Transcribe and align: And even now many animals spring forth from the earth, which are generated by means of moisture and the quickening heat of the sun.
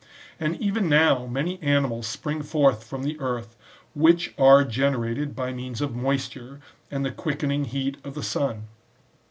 And 0.39 0.55
even 0.59 0.89
now 0.89 1.27
many 1.27 1.61
animals 1.61 2.07
spring 2.07 2.41
forth 2.41 2.83
from 2.83 3.03
the 3.03 3.19
earth, 3.19 3.55
which 3.93 4.33
are 4.35 4.63
generated 4.63 5.35
by 5.35 5.53
means 5.53 5.79
of 5.79 5.95
moisture 5.95 6.59
and 6.89 7.05
the 7.05 7.11
quickening 7.11 7.65
heat 7.65 7.97
of 8.03 8.15
the 8.15 8.23
sun. 8.23 8.63